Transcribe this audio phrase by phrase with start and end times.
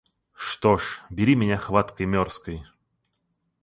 [0.33, 2.65] Что ж, бери меня хваткой мёрзкой!